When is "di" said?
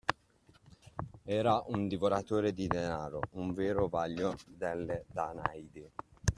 2.53-2.65